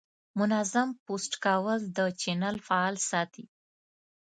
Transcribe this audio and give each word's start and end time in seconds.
منظم 0.39 0.89
پوسټ 1.05 1.33
کول 1.45 1.79
د 1.97 1.99
چینل 2.21 2.55
فعال 2.67 2.95
ساتي. 3.09 3.45